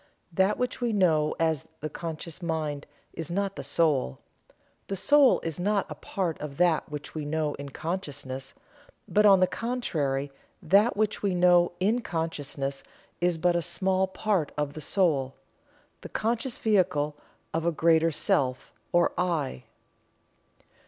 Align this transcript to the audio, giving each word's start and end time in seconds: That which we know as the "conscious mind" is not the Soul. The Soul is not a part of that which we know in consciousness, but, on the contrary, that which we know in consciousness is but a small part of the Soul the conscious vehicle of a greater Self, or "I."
That 0.33 0.57
which 0.57 0.81
we 0.81 0.93
know 0.93 1.35
as 1.39 1.67
the 1.81 1.87
"conscious 1.87 2.41
mind" 2.41 2.87
is 3.13 3.29
not 3.29 3.55
the 3.55 3.61
Soul. 3.63 4.17
The 4.87 4.95
Soul 4.95 5.39
is 5.41 5.59
not 5.59 5.85
a 5.91 5.93
part 5.93 6.39
of 6.41 6.57
that 6.57 6.89
which 6.89 7.13
we 7.13 7.23
know 7.23 7.53
in 7.59 7.69
consciousness, 7.69 8.55
but, 9.07 9.27
on 9.27 9.41
the 9.41 9.45
contrary, 9.45 10.31
that 10.59 10.97
which 10.97 11.21
we 11.21 11.35
know 11.35 11.73
in 11.79 12.01
consciousness 12.01 12.81
is 13.19 13.37
but 13.37 13.55
a 13.55 13.61
small 13.61 14.07
part 14.07 14.51
of 14.57 14.73
the 14.73 14.81
Soul 14.81 15.35
the 16.01 16.09
conscious 16.09 16.57
vehicle 16.57 17.15
of 17.53 17.63
a 17.63 17.71
greater 17.71 18.09
Self, 18.09 18.73
or 18.91 19.11
"I." 19.19 19.65